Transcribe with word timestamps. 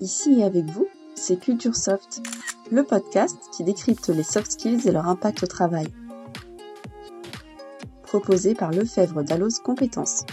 Ici 0.00 0.38
et 0.38 0.44
avec 0.44 0.64
vous, 0.66 0.86
c'est 1.16 1.40
Culture 1.40 1.74
Soft, 1.74 2.22
le 2.70 2.84
podcast 2.84 3.36
qui 3.56 3.64
décrypte 3.64 4.08
les 4.08 4.22
soft 4.22 4.52
skills 4.52 4.86
et 4.86 4.92
leur 4.92 5.08
impact 5.08 5.42
au 5.42 5.46
travail. 5.48 5.88
Proposé 8.04 8.54
par 8.54 8.70
Lefebvre 8.70 9.24
Dallos 9.24 9.60
Compétences. 9.64 10.24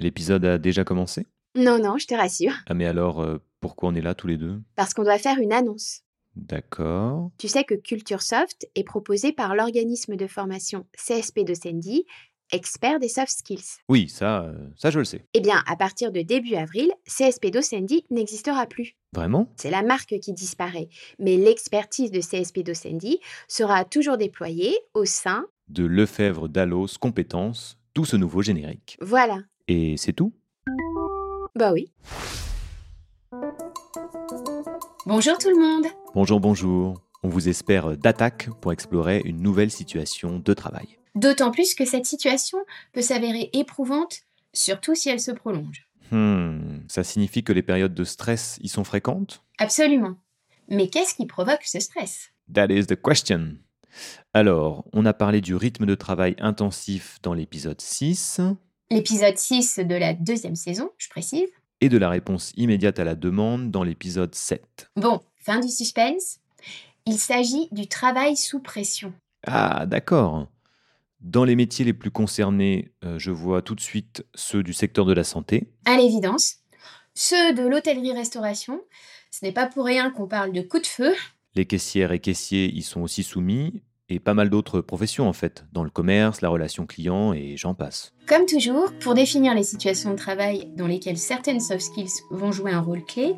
L'épisode 0.00 0.44
a 0.46 0.58
déjà 0.58 0.82
commencé? 0.82 1.28
Non, 1.54 1.78
non, 1.78 1.96
je 1.96 2.08
te 2.08 2.14
rassure. 2.14 2.54
Ah 2.66 2.74
mais 2.74 2.86
alors, 2.86 3.22
euh, 3.22 3.38
pourquoi 3.60 3.90
on 3.90 3.94
est 3.94 4.00
là 4.00 4.16
tous 4.16 4.26
les 4.26 4.36
deux? 4.36 4.60
Parce 4.74 4.94
qu'on 4.94 5.04
doit 5.04 5.18
faire 5.18 5.38
une 5.38 5.52
annonce. 5.52 6.00
D'accord. 6.34 7.30
Tu 7.38 7.46
sais 7.46 7.62
que 7.62 7.76
Culture 7.76 8.22
Soft 8.22 8.66
est 8.74 8.82
proposé 8.82 9.32
par 9.32 9.54
l'organisme 9.54 10.16
de 10.16 10.26
formation 10.26 10.86
CSP 10.96 11.44
de 11.44 11.54
Sandy, 11.54 12.04
expert 12.52 12.98
des 13.00 13.08
soft 13.08 13.30
skills. 13.30 13.80
Oui, 13.88 14.08
ça, 14.08 14.42
euh, 14.42 14.54
ça 14.76 14.90
je 14.90 14.98
le 14.98 15.04
sais. 15.04 15.24
Eh 15.34 15.40
bien, 15.40 15.62
à 15.66 15.76
partir 15.76 16.12
de 16.12 16.22
début 16.22 16.54
avril, 16.54 16.90
CSP 17.06 17.50
Docendi 17.50 18.04
n'existera 18.10 18.66
plus. 18.66 18.96
Vraiment? 19.12 19.52
C'est 19.56 19.70
la 19.70 19.82
marque 19.82 20.18
qui 20.20 20.32
disparaît, 20.32 20.88
mais 21.18 21.36
l'expertise 21.36 22.10
de 22.10 22.20
CSP 22.20 22.60
Docendi 22.60 23.20
sera 23.48 23.84
toujours 23.84 24.16
déployée 24.16 24.76
au 24.94 25.04
sein. 25.04 25.46
De 25.68 25.84
Lefebvre 25.84 26.48
Dallos 26.48 26.98
Compétences, 27.00 27.78
tout 27.94 28.04
ce 28.04 28.16
nouveau 28.16 28.42
générique. 28.42 28.96
Voilà. 29.00 29.38
Et 29.68 29.96
c'est 29.96 30.12
tout? 30.12 30.32
Bah 31.54 31.72
oui. 31.72 31.92
Bonjour 35.06 35.38
tout 35.38 35.50
le 35.50 35.60
monde. 35.60 35.86
Bonjour, 36.14 36.40
bonjour. 36.40 37.00
On 37.22 37.28
vous 37.28 37.48
espère 37.48 37.96
d'attaque 37.96 38.48
pour 38.60 38.72
explorer 38.72 39.22
une 39.24 39.40
nouvelle 39.40 39.70
situation 39.70 40.38
de 40.38 40.54
travail. 40.54 40.98
D'autant 41.14 41.50
plus 41.50 41.74
que 41.74 41.84
cette 41.84 42.06
situation 42.06 42.58
peut 42.92 43.02
s'avérer 43.02 43.50
éprouvante, 43.52 44.20
surtout 44.52 44.94
si 44.94 45.08
elle 45.08 45.20
se 45.20 45.30
prolonge. 45.30 45.88
Hmm, 46.10 46.80
ça 46.88 47.04
signifie 47.04 47.44
que 47.44 47.52
les 47.52 47.62
périodes 47.62 47.94
de 47.94 48.04
stress 48.04 48.58
y 48.62 48.68
sont 48.68 48.84
fréquentes? 48.84 49.42
Absolument. 49.58 50.16
Mais 50.68 50.88
qu'est-ce 50.88 51.14
qui 51.14 51.26
provoque 51.26 51.64
ce 51.64 51.80
stress? 51.80 52.30
That 52.52 52.66
is 52.70 52.86
the 52.86 53.00
question. 53.00 53.56
Alors, 54.32 54.84
on 54.92 55.06
a 55.06 55.12
parlé 55.14 55.40
du 55.40 55.54
rythme 55.54 55.86
de 55.86 55.94
travail 55.94 56.34
intensif 56.40 57.18
dans 57.22 57.32
l'épisode 57.34 57.80
6 57.80 58.40
L'épisode 58.90 59.38
6 59.38 59.78
de 59.78 59.94
la 59.94 60.12
deuxième 60.14 60.56
saison, 60.56 60.90
je 60.98 61.08
précise. 61.08 61.48
et 61.80 61.88
de 61.88 61.98
la 61.98 62.08
réponse 62.08 62.52
immédiate 62.56 62.98
à 62.98 63.04
la 63.04 63.14
demande 63.14 63.70
dans 63.70 63.82
l'épisode 63.82 64.34
7. 64.34 64.90
Bon, 64.96 65.20
fin 65.36 65.60
du 65.60 65.68
suspense. 65.68 66.38
Il 67.06 67.18
s'agit 67.18 67.68
du 67.72 67.86
travail 67.88 68.36
sous 68.36 68.60
pression. 68.60 69.12
Ah, 69.46 69.84
d'accord. 69.86 70.48
Dans 71.24 71.44
les 71.44 71.56
métiers 71.56 71.86
les 71.86 71.94
plus 71.94 72.10
concernés, 72.10 72.92
euh, 73.02 73.18
je 73.18 73.30
vois 73.30 73.62
tout 73.62 73.74
de 73.74 73.80
suite 73.80 74.26
ceux 74.34 74.62
du 74.62 74.74
secteur 74.74 75.06
de 75.06 75.14
la 75.14 75.24
santé. 75.24 75.72
À 75.86 75.96
l'évidence, 75.96 76.56
ceux 77.14 77.54
de 77.54 77.62
l'hôtellerie-restauration, 77.62 78.82
ce 79.30 79.42
n'est 79.42 79.52
pas 79.52 79.66
pour 79.66 79.86
rien 79.86 80.10
qu'on 80.10 80.28
parle 80.28 80.52
de 80.52 80.60
coup 80.60 80.80
de 80.80 80.86
feu. 80.86 81.14
Les 81.54 81.64
caissières 81.64 82.12
et 82.12 82.18
caissiers 82.18 82.70
y 82.70 82.82
sont 82.82 83.00
aussi 83.00 83.22
soumis, 83.22 83.82
et 84.10 84.20
pas 84.20 84.34
mal 84.34 84.50
d'autres 84.50 84.82
professions 84.82 85.26
en 85.26 85.32
fait, 85.32 85.64
dans 85.72 85.82
le 85.82 85.88
commerce, 85.88 86.42
la 86.42 86.50
relation 86.50 86.84
client 86.84 87.32
et 87.32 87.56
j'en 87.56 87.72
passe. 87.72 88.12
Comme 88.26 88.44
toujours, 88.44 88.92
pour 89.00 89.14
définir 89.14 89.54
les 89.54 89.64
situations 89.64 90.10
de 90.10 90.16
travail 90.16 90.70
dans 90.76 90.86
lesquelles 90.86 91.16
certaines 91.16 91.60
soft 91.60 91.80
skills 91.80 92.20
vont 92.32 92.52
jouer 92.52 92.72
un 92.72 92.80
rôle 92.80 93.02
clé, 93.02 93.34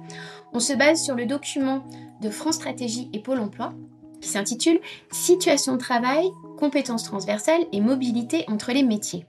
on 0.52 0.58
se 0.58 0.72
base 0.72 1.04
sur 1.04 1.14
le 1.14 1.26
document 1.26 1.86
de 2.20 2.30
France 2.30 2.56
Stratégie 2.56 3.08
et 3.12 3.20
Pôle 3.20 3.38
Emploi 3.38 3.74
qui 4.20 4.28
s'intitule 4.28 4.80
Situation 5.10 5.74
de 5.74 5.78
travail, 5.78 6.28
compétences 6.58 7.04
transversales 7.04 7.66
et 7.72 7.80
mobilité 7.80 8.44
entre 8.48 8.72
les 8.72 8.82
métiers. 8.82 9.26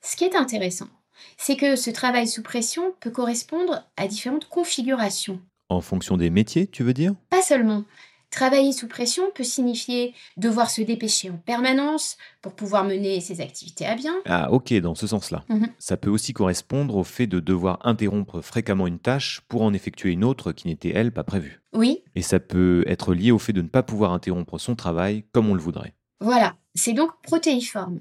Ce 0.00 0.16
qui 0.16 0.24
est 0.24 0.36
intéressant, 0.36 0.88
c'est 1.36 1.56
que 1.56 1.76
ce 1.76 1.90
travail 1.90 2.26
sous 2.26 2.42
pression 2.42 2.94
peut 3.00 3.10
correspondre 3.10 3.84
à 3.96 4.06
différentes 4.06 4.48
configurations. 4.48 5.40
En 5.68 5.80
fonction 5.80 6.16
des 6.16 6.30
métiers, 6.30 6.66
tu 6.66 6.82
veux 6.82 6.94
dire? 6.94 7.14
Pas 7.30 7.42
seulement. 7.42 7.84
Travailler 8.32 8.72
sous 8.72 8.88
pression 8.88 9.24
peut 9.34 9.44
signifier 9.44 10.14
devoir 10.38 10.70
se 10.70 10.80
dépêcher 10.80 11.28
en 11.28 11.36
permanence 11.36 12.16
pour 12.40 12.54
pouvoir 12.54 12.82
mener 12.82 13.20
ses 13.20 13.42
activités 13.42 13.84
à 13.84 13.94
bien. 13.94 14.14
Ah 14.24 14.50
ok, 14.50 14.72
dans 14.80 14.94
ce 14.94 15.06
sens-là. 15.06 15.44
Mhm. 15.50 15.68
Ça 15.78 15.98
peut 15.98 16.08
aussi 16.08 16.32
correspondre 16.32 16.96
au 16.96 17.04
fait 17.04 17.26
de 17.26 17.40
devoir 17.40 17.78
interrompre 17.86 18.40
fréquemment 18.40 18.86
une 18.86 18.98
tâche 18.98 19.42
pour 19.48 19.60
en 19.60 19.74
effectuer 19.74 20.12
une 20.12 20.24
autre 20.24 20.52
qui 20.52 20.66
n'était 20.66 20.92
elle 20.94 21.12
pas 21.12 21.24
prévue. 21.24 21.60
Oui, 21.74 22.02
Et 22.14 22.22
ça 22.22 22.40
peut 22.40 22.84
être 22.86 23.12
lié 23.14 23.32
au 23.32 23.38
fait 23.38 23.52
de 23.52 23.60
ne 23.60 23.68
pas 23.68 23.82
pouvoir 23.82 24.12
interrompre 24.12 24.58
son 24.58 24.74
travail 24.76 25.24
comme 25.32 25.50
on 25.50 25.54
le 25.54 25.60
voudrait. 25.60 25.94
voilà, 26.20 26.56
c'est 26.74 26.94
donc 26.94 27.10
protéiforme. 27.22 28.00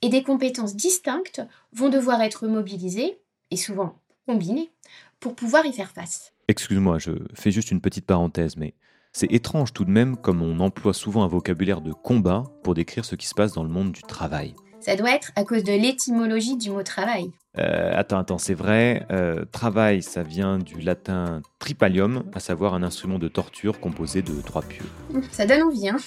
Et 0.00 0.08
des 0.10 0.22
compétences 0.22 0.76
distinctes 0.76 1.42
vont 1.72 1.88
devoir 1.88 2.22
être 2.22 2.46
mobilisées, 2.46 3.18
et 3.50 3.56
souvent 3.56 4.00
combinées, 4.26 4.70
pour 5.18 5.34
pouvoir 5.34 5.66
y 5.66 5.72
faire 5.72 5.90
face. 5.90 6.32
Excuse-moi, 6.46 6.98
je 7.00 7.10
fais 7.34 7.50
juste 7.50 7.72
une 7.72 7.80
petite 7.80 8.06
parenthèse, 8.06 8.56
mais 8.56 8.74
c'est 9.12 9.30
étrange 9.32 9.72
tout 9.72 9.84
de 9.84 9.90
même 9.90 10.16
comme 10.16 10.42
on 10.42 10.58
emploie 10.60 10.94
souvent 10.94 11.22
un 11.22 11.28
vocabulaire 11.28 11.80
de 11.80 11.92
combat 11.92 12.44
pour 12.62 12.74
décrire 12.74 13.04
ce 13.04 13.14
qui 13.14 13.26
se 13.26 13.34
passe 13.34 13.52
dans 13.52 13.62
le 13.62 13.68
monde 13.68 13.92
du 13.92 14.02
travail. 14.02 14.54
Ça 14.80 14.96
doit 14.96 15.10
être 15.14 15.30
à 15.36 15.44
cause 15.44 15.62
de 15.62 15.72
l'étymologie 15.72 16.56
du 16.56 16.70
mot 16.70 16.82
travail. 16.82 17.30
Euh, 17.58 17.92
attends, 17.94 18.18
attends, 18.18 18.38
c'est 18.38 18.54
vrai. 18.54 19.06
euh, 19.12 19.44
travail, 19.44 20.02
ça 20.02 20.22
vient 20.22 20.58
du 20.58 20.80
latin 20.80 21.42
tripalium, 21.58 22.24
à 22.32 22.40
savoir 22.40 22.74
un 22.74 22.82
instrument 22.82 23.18
de 23.18 23.28
torture 23.28 23.78
composé 23.78 24.22
de 24.22 24.40
trois 24.40 24.62
pieux. 24.62 24.86
Ça 25.30 25.46
donne 25.46 25.62
envie, 25.62 25.88
hein 25.88 25.98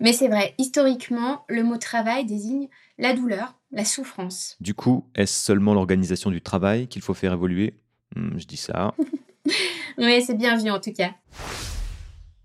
Mais 0.00 0.12
c'est 0.12 0.28
vrai, 0.28 0.54
historiquement, 0.58 1.44
le 1.48 1.64
mot 1.64 1.76
travail 1.78 2.24
désigne 2.24 2.68
la 2.98 3.14
douleur, 3.14 3.54
la 3.72 3.84
souffrance. 3.84 4.56
Du 4.60 4.74
coup, 4.74 5.06
est-ce 5.14 5.44
seulement 5.46 5.74
l'organisation 5.74 6.30
du 6.30 6.42
travail 6.42 6.86
qu'il 6.86 7.02
faut 7.02 7.14
faire 7.14 7.32
évoluer? 7.32 7.74
Hmm, 8.14 8.38
Je 8.38 8.46
dis 8.46 8.56
ça. 8.58 8.94
Oui, 9.96 10.22
c'est 10.22 10.36
bien 10.36 10.56
vu 10.58 10.70
en 10.70 10.78
tout 10.78 10.92
cas. 10.92 11.10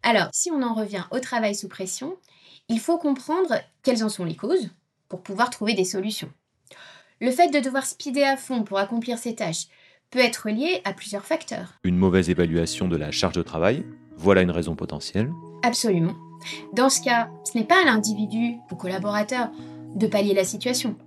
Alors, 0.03 0.27
si 0.33 0.51
on 0.51 0.61
en 0.61 0.73
revient 0.73 1.05
au 1.11 1.19
travail 1.19 1.55
sous 1.55 1.69
pression, 1.69 2.17
il 2.67 2.79
faut 2.79 2.97
comprendre 2.97 3.55
quelles 3.83 4.03
en 4.03 4.09
sont 4.09 4.25
les 4.25 4.35
causes 4.35 4.69
pour 5.07 5.21
pouvoir 5.21 5.49
trouver 5.49 5.73
des 5.73 5.85
solutions. 5.85 6.29
Le 7.21 7.31
fait 7.31 7.47
de 7.47 7.59
devoir 7.59 7.85
speeder 7.85 8.27
à 8.27 8.35
fond 8.35 8.63
pour 8.63 8.79
accomplir 8.79 9.17
ses 9.17 9.33
tâches 9.33 9.67
peut 10.11 10.19
être 10.19 10.49
lié 10.49 10.81
à 10.83 10.91
plusieurs 10.91 11.23
facteurs. 11.23 11.75
Une 11.85 11.97
mauvaise 11.97 12.29
évaluation 12.29 12.89
de 12.89 12.97
la 12.97 13.11
charge 13.11 13.35
de 13.35 13.41
travail, 13.41 13.85
voilà 14.17 14.41
une 14.41 14.51
raison 14.51 14.75
potentielle. 14.75 15.31
Absolument. 15.63 16.15
Dans 16.73 16.89
ce 16.89 17.01
cas, 17.01 17.29
ce 17.45 17.57
n'est 17.57 17.63
pas 17.63 17.81
à 17.81 17.85
l'individu 17.85 18.57
ou 18.69 18.75
collaborateur 18.75 19.51
de 19.95 20.07
pallier 20.07 20.33
la 20.33 20.43
situation. 20.43 20.97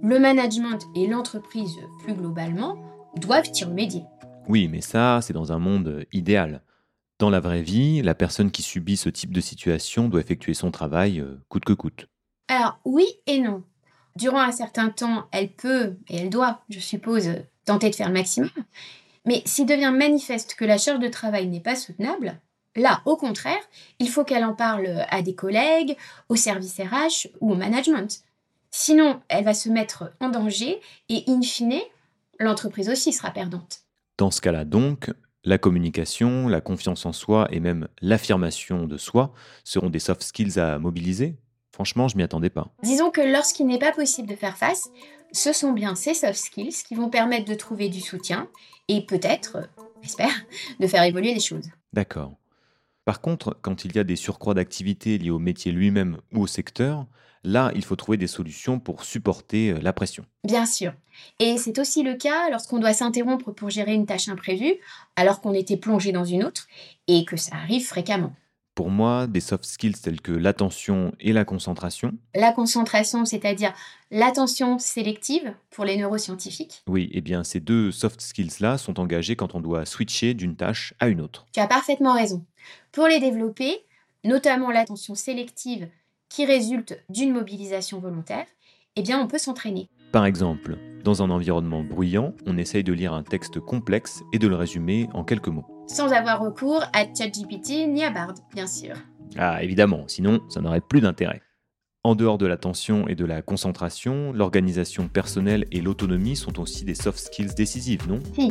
Le 0.00 0.20
management 0.20 0.78
et 0.94 1.08
l'entreprise, 1.08 1.76
plus 2.04 2.14
globalement, 2.14 2.76
doivent 3.16 3.50
y 3.52 3.64
remédier. 3.64 4.04
Oui, 4.48 4.68
mais 4.68 4.80
ça, 4.80 5.20
c'est 5.22 5.32
dans 5.32 5.50
un 5.50 5.58
monde 5.58 6.06
idéal. 6.12 6.62
Dans 7.18 7.30
la 7.30 7.40
vraie 7.40 7.62
vie, 7.62 8.02
la 8.02 8.14
personne 8.14 8.50
qui 8.50 8.62
subit 8.62 8.96
ce 8.96 9.08
type 9.08 9.32
de 9.32 9.40
situation 9.40 10.08
doit 10.08 10.20
effectuer 10.20 10.54
son 10.54 10.70
travail 10.70 11.20
euh, 11.20 11.40
coûte 11.48 11.64
que 11.64 11.72
coûte. 11.72 12.06
Alors 12.48 12.80
oui 12.84 13.06
et 13.26 13.40
non. 13.40 13.62
Durant 14.16 14.40
un 14.40 14.52
certain 14.52 14.90
temps, 14.90 15.26
elle 15.32 15.52
peut 15.52 15.96
et 16.08 16.16
elle 16.16 16.30
doit, 16.30 16.60
je 16.68 16.80
suppose, 16.80 17.30
tenter 17.64 17.90
de 17.90 17.94
faire 17.94 18.08
le 18.08 18.14
maximum. 18.14 18.50
Mais 19.26 19.42
s'il 19.44 19.66
devient 19.66 19.92
manifeste 19.96 20.54
que 20.54 20.64
la 20.64 20.78
charge 20.78 21.00
de 21.00 21.08
travail 21.08 21.46
n'est 21.46 21.60
pas 21.60 21.76
soutenable, 21.76 22.40
là, 22.76 23.00
au 23.06 23.16
contraire, 23.16 23.62
il 23.98 24.08
faut 24.08 24.24
qu'elle 24.24 24.44
en 24.44 24.54
parle 24.54 25.04
à 25.08 25.22
des 25.22 25.34
collègues, 25.34 25.96
au 26.28 26.36
service 26.36 26.78
RH 26.78 27.28
ou 27.40 27.52
au 27.52 27.54
management. 27.54 28.22
Sinon, 28.70 29.20
elle 29.28 29.44
va 29.44 29.54
se 29.54 29.68
mettre 29.68 30.12
en 30.20 30.28
danger 30.28 30.80
et, 31.08 31.24
in 31.28 31.40
fine, 31.42 31.80
l'entreprise 32.38 32.88
aussi 32.90 33.12
sera 33.12 33.30
perdante. 33.30 33.80
Dans 34.18 34.30
ce 34.30 34.40
cas-là 34.40 34.64
donc, 34.64 35.10
la 35.44 35.58
communication, 35.58 36.48
la 36.48 36.60
confiance 36.60 37.06
en 37.06 37.12
soi 37.12 37.48
et 37.50 37.60
même 37.60 37.88
l'affirmation 38.00 38.86
de 38.86 38.96
soi 38.96 39.32
seront 39.62 39.90
des 39.90 39.98
soft 39.98 40.22
skills 40.22 40.58
à 40.58 40.78
mobiliser 40.78 41.36
Franchement, 41.74 42.06
je 42.06 42.16
m'y 42.16 42.22
attendais 42.22 42.50
pas. 42.50 42.72
Disons 42.84 43.10
que 43.10 43.20
lorsqu'il 43.20 43.66
n'est 43.66 43.80
pas 43.80 43.90
possible 43.90 44.28
de 44.28 44.36
faire 44.36 44.56
face, 44.56 44.90
ce 45.32 45.52
sont 45.52 45.72
bien 45.72 45.96
ces 45.96 46.14
soft 46.14 46.36
skills 46.36 46.84
qui 46.86 46.94
vont 46.94 47.10
permettre 47.10 47.50
de 47.50 47.54
trouver 47.56 47.88
du 47.88 48.00
soutien 48.00 48.48
et 48.86 49.04
peut-être, 49.04 49.68
j'espère, 50.00 50.30
de 50.78 50.86
faire 50.86 51.02
évoluer 51.02 51.34
les 51.34 51.40
choses. 51.40 51.68
D'accord. 51.92 52.36
Par 53.04 53.20
contre, 53.20 53.58
quand 53.60 53.84
il 53.84 53.96
y 53.96 53.98
a 53.98 54.04
des 54.04 54.14
surcroîts 54.14 54.54
d'activité 54.54 55.18
liés 55.18 55.30
au 55.30 55.40
métier 55.40 55.72
lui-même 55.72 56.18
ou 56.32 56.42
au 56.42 56.46
secteur, 56.46 57.08
là, 57.44 57.70
il 57.74 57.84
faut 57.84 57.96
trouver 57.96 58.18
des 58.18 58.26
solutions 58.26 58.80
pour 58.80 59.04
supporter 59.04 59.70
euh, 59.70 59.78
la 59.80 59.92
pression. 59.92 60.24
Bien 60.44 60.66
sûr. 60.66 60.92
Et 61.38 61.56
c'est 61.58 61.78
aussi 61.78 62.02
le 62.02 62.14
cas 62.14 62.50
lorsqu'on 62.50 62.78
doit 62.78 62.92
s'interrompre 62.94 63.52
pour 63.52 63.70
gérer 63.70 63.94
une 63.94 64.06
tâche 64.06 64.28
imprévue, 64.28 64.74
alors 65.16 65.40
qu'on 65.40 65.54
était 65.54 65.76
plongé 65.76 66.10
dans 66.12 66.24
une 66.24 66.44
autre, 66.44 66.66
et 67.06 67.24
que 67.24 67.36
ça 67.36 67.54
arrive 67.56 67.86
fréquemment. 67.86 68.34
Pour 68.74 68.90
moi, 68.90 69.28
des 69.28 69.38
soft 69.38 69.64
skills 69.66 70.00
tels 70.02 70.20
que 70.20 70.32
l'attention 70.32 71.12
et 71.20 71.32
la 71.32 71.44
concentration, 71.44 72.12
La 72.34 72.50
concentration, 72.50 73.24
c'est-à-dire 73.24 73.72
l'attention 74.10 74.80
sélective 74.80 75.54
pour 75.70 75.84
les 75.84 75.96
neuroscientifiques. 75.96 76.82
oui, 76.88 77.08
eh 77.12 77.20
bien 77.20 77.44
ces 77.44 77.60
deux 77.60 77.92
soft 77.92 78.20
skills-là 78.20 78.76
sont 78.78 78.98
engagés 78.98 79.36
quand 79.36 79.54
on 79.54 79.60
doit 79.60 79.86
switcher 79.86 80.34
d'une 80.34 80.56
tâche 80.56 80.92
à 80.98 81.06
une 81.06 81.20
autre. 81.20 81.46
Tu 81.52 81.60
as 81.60 81.68
parfaitement 81.68 82.14
raison. 82.14 82.44
Pour 82.90 83.06
les 83.06 83.20
développer, 83.20 83.78
notamment 84.24 84.72
l'attention 84.72 85.14
sélective 85.14 85.88
qui 86.34 86.44
résulte 86.46 87.00
d'une 87.08 87.32
mobilisation 87.32 88.00
volontaire, 88.00 88.46
eh 88.96 89.02
bien 89.02 89.20
on 89.20 89.28
peut 89.28 89.38
s'entraîner. 89.38 89.88
Par 90.10 90.26
exemple, 90.26 90.76
dans 91.04 91.22
un 91.22 91.30
environnement 91.30 91.84
bruyant, 91.84 92.32
on 92.44 92.58
essaye 92.58 92.82
de 92.82 92.92
lire 92.92 93.12
un 93.12 93.22
texte 93.22 93.60
complexe 93.60 94.24
et 94.32 94.40
de 94.40 94.48
le 94.48 94.56
résumer 94.56 95.08
en 95.14 95.22
quelques 95.22 95.46
mots. 95.46 95.64
Sans 95.86 96.12
avoir 96.12 96.40
recours 96.40 96.82
à 96.92 97.04
ChatGPT 97.04 97.86
ni 97.86 98.02
à 98.02 98.10
Bard, 98.10 98.34
bien 98.52 98.66
sûr. 98.66 98.96
Ah, 99.38 99.62
évidemment, 99.62 100.08
sinon 100.08 100.40
ça 100.48 100.60
n'aurait 100.60 100.80
plus 100.80 101.00
d'intérêt. 101.00 101.40
En 102.02 102.16
dehors 102.16 102.36
de 102.36 102.46
l'attention 102.46 103.06
et 103.06 103.14
de 103.14 103.24
la 103.24 103.40
concentration, 103.40 104.32
l'organisation 104.32 105.06
personnelle 105.06 105.66
et 105.70 105.80
l'autonomie 105.80 106.34
sont 106.34 106.58
aussi 106.58 106.84
des 106.84 106.96
soft 106.96 107.18
skills 107.18 107.54
décisives, 107.54 108.08
non? 108.08 108.18
Si. 108.34 108.50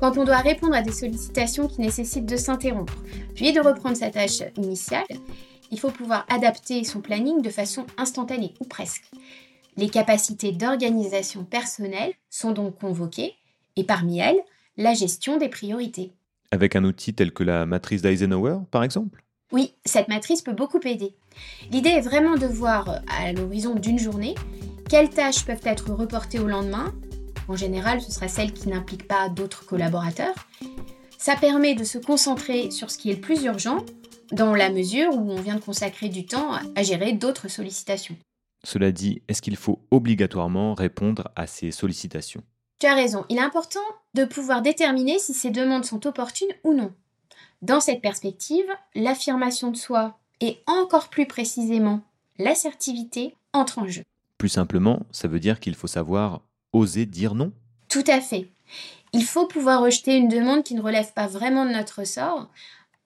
Quand 0.00 0.18
on 0.18 0.24
doit 0.24 0.38
répondre 0.38 0.74
à 0.74 0.82
des 0.82 0.90
sollicitations 0.90 1.68
qui 1.68 1.82
nécessitent 1.82 2.26
de 2.26 2.36
s'interrompre, 2.36 2.96
puis 3.36 3.52
de 3.52 3.60
reprendre 3.60 3.96
sa 3.96 4.10
tâche 4.10 4.42
initiale, 4.56 5.06
il 5.72 5.80
faut 5.80 5.90
pouvoir 5.90 6.24
adapter 6.28 6.84
son 6.84 7.00
planning 7.00 7.42
de 7.42 7.50
façon 7.50 7.86
instantanée, 7.96 8.54
ou 8.60 8.64
presque. 8.64 9.10
Les 9.76 9.88
capacités 9.88 10.52
d'organisation 10.52 11.44
personnelle 11.44 12.12
sont 12.30 12.52
donc 12.52 12.78
convoquées, 12.78 13.34
et 13.76 13.84
parmi 13.84 14.20
elles, 14.20 14.40
la 14.76 14.92
gestion 14.92 15.38
des 15.38 15.48
priorités. 15.48 16.12
Avec 16.50 16.76
un 16.76 16.84
outil 16.84 17.14
tel 17.14 17.32
que 17.32 17.42
la 17.42 17.64
matrice 17.64 18.02
d'Eisenhower, 18.02 18.58
par 18.70 18.84
exemple? 18.84 19.24
Oui, 19.50 19.72
cette 19.86 20.08
matrice 20.08 20.42
peut 20.42 20.52
beaucoup 20.52 20.80
aider. 20.84 21.14
L'idée 21.70 21.90
est 21.90 22.02
vraiment 22.02 22.36
de 22.36 22.46
voir 22.46 23.00
à 23.08 23.32
l'horizon 23.32 23.74
d'une 23.74 23.98
journée 23.98 24.34
quelles 24.90 25.10
tâches 25.10 25.46
peuvent 25.46 25.64
être 25.64 25.90
reportées 25.92 26.38
au 26.38 26.46
lendemain. 26.46 26.92
En 27.48 27.56
général, 27.56 28.02
ce 28.02 28.12
sera 28.12 28.28
celles 28.28 28.52
qui 28.52 28.68
n'impliquent 28.68 29.08
pas 29.08 29.30
d'autres 29.30 29.64
collaborateurs. 29.64 30.34
Ça 31.16 31.34
permet 31.36 31.74
de 31.74 31.84
se 31.84 31.96
concentrer 31.96 32.70
sur 32.70 32.90
ce 32.90 32.98
qui 32.98 33.10
est 33.10 33.14
le 33.14 33.20
plus 33.20 33.44
urgent, 33.44 33.84
dans 34.32 34.54
la 34.54 34.70
mesure 34.70 35.14
où 35.14 35.30
on 35.30 35.40
vient 35.40 35.56
de 35.56 35.60
consacrer 35.60 36.08
du 36.08 36.26
temps 36.26 36.52
à 36.74 36.82
gérer 36.82 37.12
d'autres 37.12 37.48
sollicitations. 37.48 38.16
Cela 38.64 38.92
dit, 38.92 39.22
est-ce 39.28 39.42
qu'il 39.42 39.56
faut 39.56 39.80
obligatoirement 39.90 40.74
répondre 40.74 41.28
à 41.36 41.46
ces 41.46 41.70
sollicitations? 41.70 42.42
Tu 42.78 42.86
as 42.86 42.94
raison, 42.94 43.24
il 43.28 43.36
est 43.36 43.42
important 43.42 43.80
de 44.14 44.24
pouvoir 44.24 44.62
déterminer 44.62 45.18
si 45.18 45.34
ces 45.34 45.50
demandes 45.50 45.84
sont 45.84 46.06
opportunes 46.06 46.52
ou 46.64 46.72
non. 46.72 46.92
Dans 47.60 47.80
cette 47.80 48.00
perspective, 48.00 48.66
l'affirmation 48.94 49.70
de 49.70 49.76
soi 49.76 50.18
et 50.40 50.58
encore 50.66 51.08
plus 51.08 51.26
précisément 51.26 52.02
l'assertivité 52.38 53.36
entre 53.52 53.78
en 53.78 53.86
jeu. 53.86 54.02
Plus 54.38 54.48
simplement, 54.48 55.00
ça 55.12 55.28
veut 55.28 55.38
dire 55.38 55.60
qu'il 55.60 55.76
faut 55.76 55.86
savoir 55.86 56.40
oser 56.72 57.06
dire 57.06 57.34
non? 57.34 57.52
Tout 57.88 58.04
à 58.08 58.20
fait. 58.20 58.48
Il 59.12 59.24
faut 59.24 59.46
pouvoir 59.46 59.82
rejeter 59.82 60.16
une 60.16 60.28
demande 60.28 60.64
qui 60.64 60.74
ne 60.74 60.80
relève 60.80 61.12
pas 61.12 61.26
vraiment 61.26 61.66
de 61.66 61.70
notre 61.70 62.04
sort. 62.04 62.48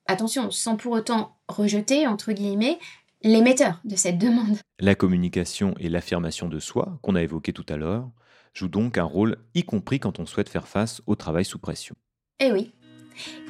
Attention, 0.08 0.52
sans 0.52 0.76
pour 0.76 0.92
autant 0.92 1.36
rejeter, 1.48 2.06
entre 2.06 2.32
guillemets, 2.32 2.78
l'émetteur 3.22 3.80
de 3.84 3.96
cette 3.96 4.18
demande. 4.18 4.58
La 4.78 4.94
communication 4.94 5.74
et 5.80 5.88
l'affirmation 5.88 6.48
de 6.48 6.60
soi, 6.60 6.98
qu'on 7.02 7.16
a 7.16 7.22
évoqué 7.22 7.52
tout 7.52 7.66
à 7.68 7.76
l'heure, 7.76 8.08
jouent 8.54 8.68
donc 8.68 8.98
un 8.98 9.04
rôle, 9.04 9.36
y 9.54 9.64
compris 9.64 9.98
quand 9.98 10.20
on 10.20 10.26
souhaite 10.26 10.48
faire 10.48 10.68
face 10.68 11.02
au 11.06 11.16
travail 11.16 11.44
sous 11.44 11.58
pression. 11.58 11.96
Eh 12.38 12.52
oui. 12.52 12.72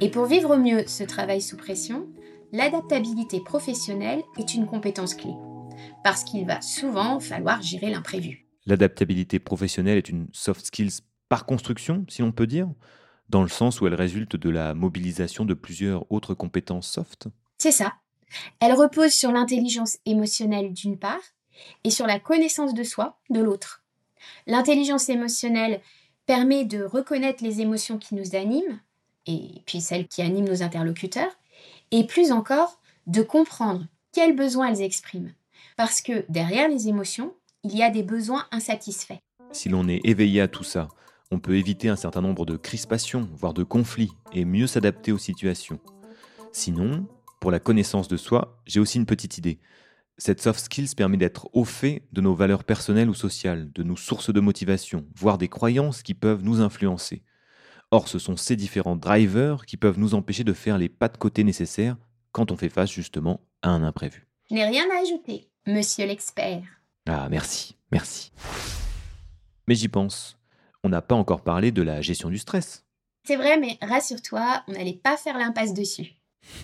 Et 0.01 0.11
pour 0.11 0.25
vivre 0.25 0.57
mieux 0.57 0.87
ce 0.87 1.05
travail 1.05 1.43
sous 1.43 1.59
pression, 1.59 2.09
l'adaptabilité 2.53 3.41
professionnelle 3.41 4.23
est 4.39 4.55
une 4.55 4.67
compétence 4.67 5.15
clé, 5.15 5.33
parce 6.03 6.25
qu'il 6.25 6.47
va 6.47 6.63
souvent 6.63 7.21
falloir 7.21 7.61
gérer 7.61 7.91
l'imprévu. 7.91 8.47
L'adaptabilité 8.65 9.39
professionnelle 9.41 9.99
est 9.99 10.09
une 10.09 10.29
soft 10.33 10.65
skills 10.65 11.01
par 11.29 11.45
construction, 11.45 12.07
si 12.09 12.23
l'on 12.23 12.33
peut 12.33 12.47
dire, 12.47 12.69
dans 13.29 13.43
le 13.43 13.49
sens 13.49 13.81
où 13.81 13.87
elle 13.87 13.95
résulte 13.95 14.37
de 14.37 14.51
la 14.51 14.75
mobilisation 14.75 15.45
de 15.45 15.55
plusieurs 15.55 16.11
autres 16.13 16.35
compétences 16.35 16.91
soft. 16.91 17.29
C'est 17.59 17.73
ça. 17.73 17.95
Elle 18.61 18.75
repose 18.75 19.13
sur 19.13 19.33
l'intelligence 19.33 19.99
émotionnelle 20.05 20.73
d'une 20.73 20.99
part 20.99 21.21
et 21.85 21.91
sur 21.91 22.07
la 22.07 22.19
connaissance 22.19 22.75
de 22.75 22.83
soi 22.83 23.19
de 23.31 23.41
l'autre. 23.41 23.83
L'intelligence 24.47 25.09
émotionnelle 25.09 25.81
permet 26.27 26.65
de 26.65 26.83
reconnaître 26.83 27.43
les 27.43 27.61
émotions 27.61 27.99
qui 27.99 28.15
nous 28.15 28.35
animent, 28.35 28.81
et 29.27 29.63
puis 29.65 29.81
celles 29.81 30.09
qui 30.09 30.23
animent 30.23 30.49
nos 30.49 30.63
interlocuteurs, 30.63 31.39
et 31.93 32.07
plus 32.07 32.33
encore, 32.33 32.81
de 33.07 33.23
comprendre 33.23 33.87
quels 34.13 34.35
besoins 34.35 34.69
elles 34.69 34.83
expriment. 34.83 35.33
Parce 35.77 36.01
que 36.01 36.25
derrière 36.29 36.69
les 36.69 36.89
émotions, 36.89 37.35
il 37.63 37.77
y 37.77 37.83
a 37.83 37.91
des 37.91 38.03
besoins 38.03 38.47
insatisfaits. 38.51 39.19
Si 39.53 39.69
l'on 39.69 39.89
est 39.89 40.01
éveillé 40.05 40.41
à 40.41 40.49
tout 40.49 40.65
ça, 40.65 40.89
on 41.31 41.41
peut 41.41 41.57
éviter 41.57 41.89
un 41.89 41.97
certain 41.97 42.21
nombre 42.21 42.47
de 42.47 42.57
crispations, 42.57 43.29
voire 43.35 43.55
de 43.55 43.65
conflits, 43.65 44.13
et 44.33 44.45
mieux 44.45 44.67
s'adapter 44.67 45.13
aux 45.13 45.19
situations. 45.19 45.81
Sinon, 46.53 47.07
pour 47.41 47.51
la 47.51 47.59
connaissance 47.59 48.09
de 48.09 48.17
soi, 48.17 48.61
j'ai 48.67 48.81
aussi 48.81 48.99
une 48.99 49.07
petite 49.07 49.39
idée. 49.39 49.59
Cette 50.19 50.41
soft 50.41 50.61
skills 50.61 50.95
permet 50.97 51.19
d'être 51.19 51.51
au 51.53 51.65
fait 51.65 52.03
de 52.13 52.21
nos 52.21 52.35
valeurs 52.35 52.65
personnelles 52.65 53.11
ou 53.11 53.15
sociales, 53.15 53.71
de 53.73 53.83
nos 53.83 53.97
sources 53.97 54.33
de 54.33 54.41
motivation, 54.41 55.05
voire 55.15 55.37
des 55.37 55.49
croyances 55.49 56.03
qui 56.03 56.15
peuvent 56.15 56.43
nous 56.43 56.61
influencer. 56.61 57.23
Or, 57.91 58.09
ce 58.09 58.19
sont 58.19 58.37
ces 58.37 58.57
différents 58.57 58.97
drivers 58.97 59.67
qui 59.67 59.77
peuvent 59.77 59.99
nous 59.99 60.15
empêcher 60.15 60.43
de 60.43 60.53
faire 60.53 60.79
les 60.79 60.89
pas 60.89 61.09
de 61.09 61.19
côté 61.19 61.45
nécessaires 61.45 61.97
quand 62.33 62.51
on 62.51 62.57
fait 62.57 62.69
face 62.71 62.91
justement 62.91 63.41
à 63.63 63.71
un 63.71 63.83
imprévu. 63.83 64.27
Je 64.49 64.55
n'ai 64.55 64.65
rien 64.65 64.85
à 64.91 65.03
ajouter, 65.03 65.49
monsieur 65.67 66.07
l'expert. 66.07 66.63
Ah, 67.07 67.29
merci, 67.31 67.77
merci. 67.93 68.33
Mais 69.69 69.75
j'y 69.75 69.89
pense. 69.89 70.39
On 70.85 70.89
n'a 70.89 71.03
pas 71.03 71.15
encore 71.15 71.43
parlé 71.43 71.73
de 71.73 71.83
la 71.83 72.01
gestion 72.01 72.31
du 72.31 72.39
stress. 72.39 72.87
C'est 73.25 73.37
vrai, 73.37 73.59
mais 73.59 73.79
rassure-toi, 73.83 74.63
on 74.69 74.73
n'allait 74.73 75.01
pas 75.03 75.17
faire 75.17 75.39
l'impasse 75.39 75.75
dessus. 75.75 76.15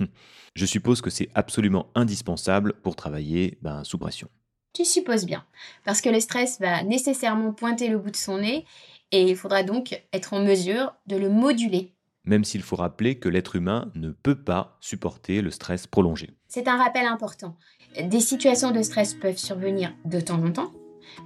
Je 0.55 0.67
suppose 0.67 1.01
que 1.01 1.11
c'est 1.11 1.31
absolument 1.35 1.91
indispensable 1.95 2.75
pour 2.83 2.95
travailler 2.95 3.59
ben, 3.63 3.85
sous 3.85 3.99
pression. 3.99 4.29
Tu 4.75 4.85
supposes 4.85 5.27
bien, 5.27 5.45
parce 5.85 6.01
que 6.01 6.09
le 6.09 6.21
stress 6.21 6.61
va 6.61 6.83
nécessairement 6.83 7.53
pointer 7.53 7.89
le 7.89 7.99
bout 7.99 8.11
de 8.11 8.17
son 8.17 8.39
nez 8.39 8.65
et 9.11 9.23
il 9.23 9.37
faudra 9.37 9.63
donc 9.63 10.03
être 10.13 10.33
en 10.33 10.43
mesure 10.43 10.95
de 11.07 11.17
le 11.17 11.29
moduler. 11.29 11.95
Même 12.25 12.45
s'il 12.45 12.63
faut 12.63 12.77
rappeler 12.77 13.19
que 13.19 13.29
l'être 13.29 13.57
humain 13.57 13.91
ne 13.95 14.11
peut 14.11 14.41
pas 14.41 14.79
supporter 14.81 15.43
le 15.43 15.51
stress 15.51 15.87
prolongé. 15.87 16.31
C'est 16.49 16.69
un 16.69 16.77
rappel 16.77 17.07
important. 17.07 17.57
Des 18.01 18.21
situations 18.21 18.71
de 18.71 18.83
stress 18.83 19.15
peuvent 19.15 19.37
survenir 19.37 19.93
de 20.05 20.21
temps 20.21 20.43
en 20.43 20.53
temps, 20.53 20.73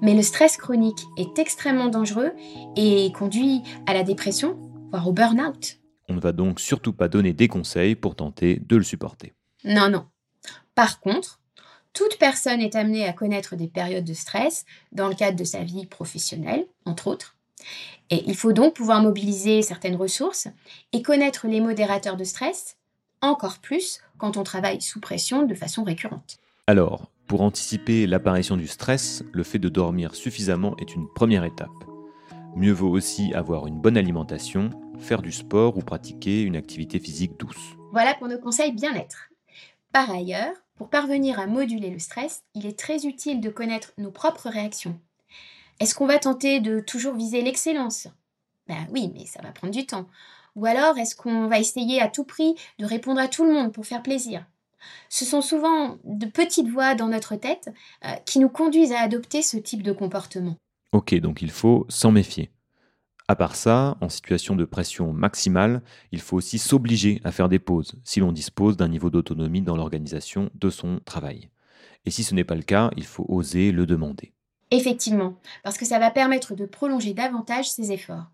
mais 0.03 0.15
le 0.15 0.23
stress 0.23 0.57
chronique 0.57 1.05
est 1.17 1.39
extrêmement 1.39 1.89
dangereux 1.89 2.33
et 2.77 3.13
conduit 3.13 3.63
à 3.87 3.95
la 3.95 4.03
dépression, 4.03 4.59
voire 4.91 5.09
au 5.09 5.13
burn-out. 5.13 5.79
On 6.09 6.15
ne 6.15 6.21
va 6.21 6.33
donc 6.33 6.61
surtout 6.61 6.93
pas 6.93 7.09
donner 7.09 7.33
des 7.33 7.49
conseils 7.49 7.97
pour 7.97 8.15
tenter 8.15 8.61
de 8.65 8.77
le 8.77 8.85
supporter. 8.85 9.35
Non, 9.65 9.89
non. 9.89 10.07
Par 10.75 11.01
contre, 11.01 11.41
toute 11.93 12.19
personne 12.19 12.61
est 12.61 12.77
amenée 12.77 13.07
à 13.07 13.13
connaître 13.13 13.57
des 13.57 13.69
périodes 13.69 14.05
de 14.05 14.15
stress 14.15 14.65
dans 14.93 15.09
le 15.09 15.15
cadre 15.15 15.39
de 15.39 15.45
sa 15.45 15.63
vie 15.63 15.87
professionnelle, 15.87 16.67
entre 16.85 17.09
autres. 17.09 17.37
Et 18.11 18.23
il 18.27 18.37
faut 18.37 18.53
donc 18.53 18.75
pouvoir 18.75 19.03
mobiliser 19.03 19.63
certaines 19.63 19.97
ressources 19.97 20.49
et 20.93 21.03
connaître 21.03 21.49
les 21.49 21.61
modérateurs 21.61 22.17
de 22.17 22.25
stress, 22.25 22.77
encore 23.23 23.59
plus 23.59 24.01
quand 24.19 24.37
on 24.37 24.43
travaille 24.43 24.83
sous 24.83 25.01
pression 25.01 25.45
de 25.45 25.55
façon 25.55 25.85
récurrente. 25.85 26.39
Alors, 26.67 27.11
pour 27.27 27.43
anticiper 27.43 28.07
l'apparition 28.07 28.57
du 28.57 28.69
stress, 28.69 29.25
le 29.33 29.43
fait 29.43 29.59
de 29.59 29.69
dormir 29.69 30.15
suffisamment 30.15 30.77
est 30.79 30.95
une 30.95 31.09
première 31.09 31.45
étape. 31.45 31.71
Mieux 32.55 32.73
vaut 32.73 32.89
aussi 32.89 33.35
avoir 33.35 33.67
une 33.67 33.81
bonne 33.81 33.97
alimentation, 33.97 34.71
faire 34.99 35.23
du 35.23 35.33
sport 35.33 35.77
ou 35.77 35.81
pratiquer 35.81 36.43
une 36.43 36.57
activité 36.57 36.99
physique 36.99 37.39
douce. 37.39 37.77
Voilà 37.93 38.15
pour 38.15 38.29
nos 38.29 38.39
conseils 38.39 38.73
bien-être. 38.73 39.31
Par 39.93 40.11
ailleurs, 40.11 40.55
pour 40.77 40.89
parvenir 40.89 41.41
à 41.41 41.47
moduler 41.47 41.91
le 41.91 41.99
stress, 41.99 42.45
il 42.55 42.65
est 42.67 42.79
très 42.79 43.07
utile 43.07 43.41
de 43.41 43.51
connaître 43.51 43.93
nos 43.99 44.11
propres 44.11 44.49
réactions. 44.49 44.99
Est-ce 45.81 45.95
qu'on 45.95 46.07
va 46.07 46.19
tenter 46.19 46.61
de 46.61 46.81
toujours 46.81 47.15
viser 47.15 47.43
l'excellence? 47.43 48.09
Ben 48.69 48.87
oui, 48.91 49.11
mais 49.15 49.27
ça 49.27 49.43
va 49.43 49.53
prendre 49.53 49.75
du 49.75 49.85
temps. 49.85 50.07
Ou 50.55 50.65
alors 50.67 50.97
est-ce 50.97 51.17
qu'on 51.17 51.49
va 51.49 51.59
essayer 51.59 52.01
à 52.01 52.09
tout 52.09 52.25
prix 52.25 52.55
de 52.79 52.87
répondre 52.87 53.21
à 53.21 53.29
tout 53.29 53.45
le 53.45 53.53
monde 53.53 53.73
pour 53.73 53.85
faire 53.85 54.03
plaisir? 54.03 54.47
Ce 55.09 55.25
sont 55.25 55.41
souvent 55.41 55.99
de 56.05 56.27
petites 56.27 56.69
voix 56.69 56.95
dans 56.95 57.09
notre 57.09 57.37
tête 57.37 57.71
euh, 58.05 58.11
qui 58.25 58.39
nous 58.39 58.49
conduisent 58.49 58.93
à 58.93 59.01
adopter 59.01 59.43
ce 59.43 59.57
type 59.57 59.83
de 59.83 59.93
comportement. 59.93 60.57
Ok, 60.93 61.15
donc 61.17 61.43
il 61.43 61.51
faut 61.51 61.87
s'en 61.89 62.13
méfier. 62.13 62.51
À 63.29 63.35
part 63.35 63.57
ça, 63.57 63.97
en 64.01 64.09
situation 64.09 64.55
de 64.55 64.65
pression 64.65 65.13
maximale, 65.13 65.83
il 66.13 66.21
faut 66.21 66.37
aussi 66.37 66.59
s'obliger 66.59 67.21
à 67.25 67.33
faire 67.33 67.49
des 67.49 67.59
pauses 67.59 67.97
si 68.05 68.21
l'on 68.21 68.31
dispose 68.31 68.77
d'un 68.77 68.89
niveau 68.89 69.11
d'autonomie 69.11 69.63
dans 69.63 69.77
l'organisation 69.77 70.49
de 70.55 70.71
son 70.71 71.01
travail. 71.05 71.51
Et 72.05 72.11
si 72.11 72.23
ce 72.23 72.35
n'est 72.35 72.45
pas 72.45 72.55
le 72.55 72.63
cas, 72.63 72.91
il 72.97 73.05
faut 73.05 73.27
oser 73.29 73.73
le 73.73 73.85
demander. 73.85 74.33
Effectivement, 74.71 75.35
parce 75.65 75.77
que 75.77 75.85
ça 75.85 75.99
va 75.99 76.11
permettre 76.11 76.55
de 76.55 76.67
prolonger 76.67 77.15
davantage 77.15 77.69
ses 77.69 77.91
efforts. 77.91 78.27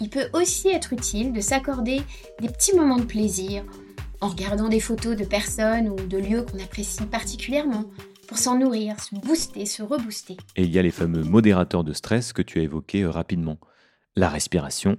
Il 0.00 0.10
peut 0.10 0.28
aussi 0.34 0.68
être 0.68 0.92
utile 0.92 1.32
de 1.32 1.40
s'accorder 1.40 2.02
des 2.40 2.48
petits 2.48 2.74
moments 2.74 2.98
de 2.98 3.04
plaisir 3.04 3.64
en 4.22 4.28
regardant 4.28 4.68
des 4.68 4.80
photos 4.80 5.16
de 5.16 5.24
personnes 5.24 5.88
ou 5.88 5.96
de 5.96 6.16
lieux 6.16 6.42
qu'on 6.42 6.62
apprécie 6.62 7.04
particulièrement 7.06 7.84
pour 8.28 8.38
s'en 8.38 8.56
nourrir, 8.56 8.98
se 9.00 9.16
booster, 9.16 9.66
se 9.66 9.82
rebooster. 9.82 10.36
Et 10.56 10.62
il 10.62 10.70
y 10.70 10.78
a 10.78 10.82
les 10.82 10.92
fameux 10.92 11.24
modérateurs 11.24 11.82
de 11.82 11.92
stress 11.92 12.32
que 12.32 12.40
tu 12.40 12.60
as 12.60 12.62
évoqués 12.62 13.02
euh, 13.02 13.10
rapidement. 13.10 13.58
La 14.14 14.28
respiration, 14.28 14.96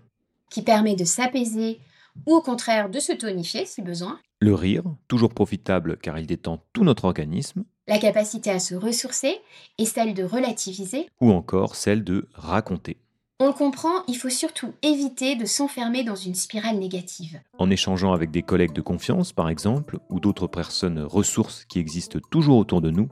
qui 0.50 0.62
permet 0.62 0.96
de 0.96 1.06
s'apaiser 1.06 1.80
ou 2.28 2.36
au 2.36 2.42
contraire 2.42 2.90
de 2.90 3.00
se 3.00 3.14
tonifier 3.14 3.66
si 3.66 3.82
besoin. 3.82 4.20
le 4.40 4.54
rire, 4.54 4.84
toujours 5.08 5.34
profitable 5.34 5.98
car 5.98 6.20
il 6.20 6.28
détend 6.28 6.64
tout 6.74 6.84
notre 6.84 7.06
organisme, 7.06 7.64
La 7.88 8.00
capacité 8.00 8.50
à 8.50 8.60
se 8.60 8.76
ressourcer 8.76 9.38
et 9.78 9.86
celle 9.86 10.14
de 10.14 10.24
relativiser. 10.24 11.08
Ou 11.22 11.32
encore 11.32 11.76
celle 11.76 12.04
de 12.04 12.28
raconter. 12.34 12.98
On 13.40 13.48
le 13.48 13.54
comprend, 13.54 14.04
il 14.08 14.16
faut 14.16 14.30
surtout 14.30 14.74
éviter 14.84 15.36
de 15.36 15.46
s'enfermer 15.46 16.04
dans 16.04 16.16
une 16.16 16.36
spirale 16.36 16.78
négative. 16.78 17.42
En 17.58 17.70
échangeant 17.72 18.14
avec 18.14 18.32
des 18.32 18.44
collègues 18.44 18.74
de 18.74 18.82
confiance, 18.82 19.34
par 19.34 19.50
exemple, 19.50 19.98
ou 20.10 20.20
d'autres 20.20 20.48
personnes 20.48 21.00
ressources 21.00 21.66
qui 21.66 21.80
existent 21.80 22.20
toujours 22.32 22.58
autour 22.58 22.80
de 22.80 22.92
nous, 22.92 23.10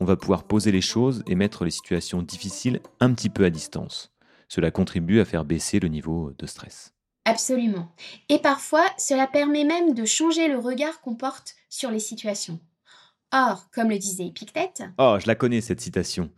on 0.00 0.04
va 0.04 0.16
pouvoir 0.16 0.44
poser 0.44 0.72
les 0.72 0.80
choses 0.80 1.22
et 1.26 1.36
mettre 1.36 1.64
les 1.64 1.70
situations 1.70 2.22
difficiles 2.22 2.80
un 2.98 3.14
petit 3.14 3.30
peu 3.30 3.44
à 3.44 3.50
distance. 3.50 4.12
Cela 4.48 4.72
contribue 4.72 5.20
à 5.20 5.24
faire 5.24 5.44
baisser 5.44 5.78
le 5.78 5.88
niveau 5.88 6.32
de 6.36 6.46
stress. 6.46 6.92
Absolument. 7.24 7.94
Et 8.28 8.38
parfois, 8.38 8.84
cela 8.98 9.28
permet 9.28 9.64
même 9.64 9.94
de 9.94 10.04
changer 10.04 10.48
le 10.48 10.58
regard 10.58 11.00
qu'on 11.00 11.14
porte 11.14 11.54
sur 11.68 11.90
les 11.90 12.00
situations. 12.00 12.58
Or, 13.32 13.70
comme 13.72 13.90
le 13.90 13.98
disait 13.98 14.26
Épictète... 14.26 14.82
Oh, 14.98 15.16
je 15.20 15.28
la 15.28 15.36
connais 15.36 15.60
cette 15.60 15.80
citation. 15.80 16.30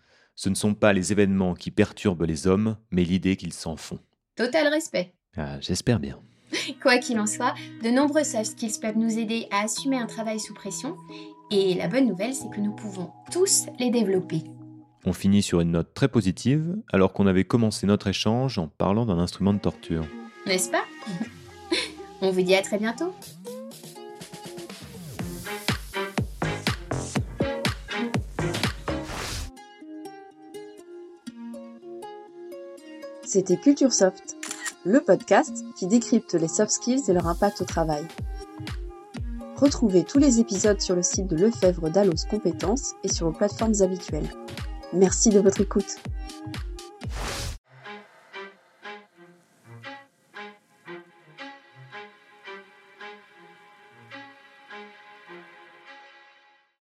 Ce 0.42 0.48
ne 0.48 0.56
sont 0.56 0.74
pas 0.74 0.92
les 0.92 1.12
événements 1.12 1.54
qui 1.54 1.70
perturbent 1.70 2.24
les 2.24 2.48
hommes, 2.48 2.76
mais 2.90 3.04
l'idée 3.04 3.36
qu'ils 3.36 3.52
s'en 3.52 3.76
font. 3.76 4.00
Total 4.34 4.66
respect. 4.66 5.14
Ah, 5.36 5.60
J'espère 5.60 6.00
bien. 6.00 6.18
Quoi 6.82 6.98
qu'il 6.98 7.20
en 7.20 7.28
soit, 7.28 7.54
de 7.84 7.90
nombreux 7.90 8.24
soft 8.24 8.46
skills 8.46 8.80
peuvent 8.82 8.98
nous 8.98 9.20
aider 9.20 9.46
à 9.52 9.62
assumer 9.62 9.98
un 9.98 10.06
travail 10.06 10.40
sous 10.40 10.52
pression, 10.52 10.96
et 11.52 11.74
la 11.74 11.86
bonne 11.86 12.08
nouvelle, 12.08 12.34
c'est 12.34 12.50
que 12.50 12.58
nous 12.58 12.72
pouvons 12.72 13.12
tous 13.30 13.66
les 13.78 13.90
développer. 13.90 14.42
On 15.04 15.12
finit 15.12 15.42
sur 15.42 15.60
une 15.60 15.70
note 15.70 15.94
très 15.94 16.08
positive, 16.08 16.74
alors 16.92 17.12
qu'on 17.12 17.28
avait 17.28 17.44
commencé 17.44 17.86
notre 17.86 18.08
échange 18.08 18.58
en 18.58 18.66
parlant 18.66 19.06
d'un 19.06 19.20
instrument 19.20 19.54
de 19.54 19.60
torture. 19.60 20.04
N'est-ce 20.48 20.72
pas? 20.72 20.82
On 22.20 22.32
vous 22.32 22.42
dit 22.42 22.56
à 22.56 22.62
très 22.62 22.78
bientôt. 22.78 23.14
C'était 33.32 33.56
Culture 33.56 33.94
Soft, 33.94 34.36
le 34.84 35.00
podcast 35.00 35.64
qui 35.74 35.86
décrypte 35.86 36.34
les 36.34 36.48
soft 36.48 36.70
skills 36.70 37.04
et 37.08 37.14
leur 37.14 37.26
impact 37.26 37.62
au 37.62 37.64
travail. 37.64 38.06
Retrouvez 39.56 40.04
tous 40.04 40.18
les 40.18 40.38
épisodes 40.38 40.82
sur 40.82 40.94
le 40.94 41.02
site 41.02 41.28
de 41.28 41.36
Lefebvre 41.36 41.88
d'Allos 41.88 42.26
Compétences 42.28 42.92
et 43.02 43.08
sur 43.08 43.30
vos 43.30 43.32
plateformes 43.32 43.72
habituelles. 43.80 44.28
Merci 44.92 45.30
de 45.30 45.40
votre 45.40 45.62
écoute. 45.62 45.96